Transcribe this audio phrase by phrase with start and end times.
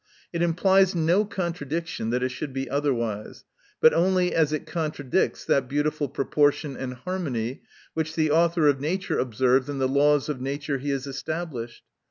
[0.33, 3.43] It implies no contradiction, that it should be otherwise:
[3.79, 7.61] but only as it contradicts that beau tiful proportion and harmony,
[7.93, 11.83] which the author of nature observes in the laws of nature he has established.